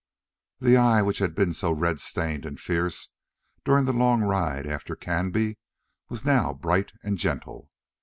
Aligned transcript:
The 0.59 0.77
eye 0.77 1.03
which 1.03 1.19
had 1.19 1.35
been 1.35 1.53
so 1.53 1.71
red 1.71 1.99
stained 1.99 2.43
and 2.43 2.59
fierce 2.59 3.09
during 3.63 3.85
the 3.85 3.93
long 3.93 4.23
ride 4.23 4.65
after 4.65 4.95
Canby 4.95 5.59
was 6.09 6.25
now 6.25 6.55
bright 6.55 6.91
and 7.03 7.19
gentle. 7.19 7.69